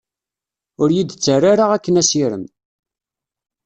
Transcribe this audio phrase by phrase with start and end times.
[0.81, 2.45] Ur yi-d-ttarra ara akken asirem.